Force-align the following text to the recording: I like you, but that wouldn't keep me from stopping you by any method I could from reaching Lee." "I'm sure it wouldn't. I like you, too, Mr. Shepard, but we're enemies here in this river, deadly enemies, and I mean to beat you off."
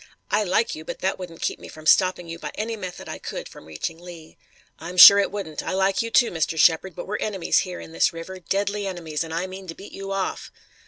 I 0.31 0.43
like 0.43 0.73
you, 0.73 0.83
but 0.83 0.97
that 1.01 1.19
wouldn't 1.19 1.43
keep 1.43 1.59
me 1.59 1.67
from 1.67 1.85
stopping 1.85 2.27
you 2.27 2.39
by 2.39 2.51
any 2.55 2.75
method 2.75 3.07
I 3.07 3.19
could 3.19 3.47
from 3.47 3.65
reaching 3.65 3.99
Lee." 3.99 4.35
"I'm 4.79 4.97
sure 4.97 5.19
it 5.19 5.29
wouldn't. 5.31 5.61
I 5.61 5.73
like 5.73 6.01
you, 6.01 6.09
too, 6.09 6.31
Mr. 6.31 6.57
Shepard, 6.57 6.95
but 6.95 7.05
we're 7.05 7.17
enemies 7.17 7.59
here 7.59 7.79
in 7.79 7.91
this 7.91 8.11
river, 8.11 8.39
deadly 8.39 8.87
enemies, 8.87 9.23
and 9.23 9.31
I 9.31 9.45
mean 9.45 9.67
to 9.67 9.75
beat 9.75 9.93
you 9.93 10.11
off." 10.11 10.49